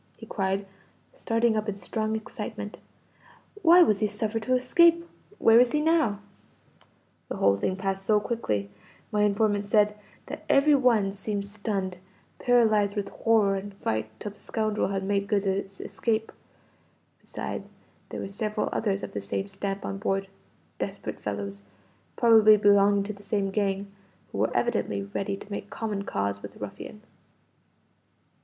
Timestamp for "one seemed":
10.73-11.45